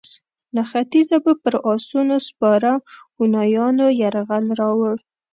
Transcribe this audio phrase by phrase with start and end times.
[0.55, 2.71] له ختیځه به پر اسونو سپاره
[3.17, 4.95] هونیانو یرغل راووړ.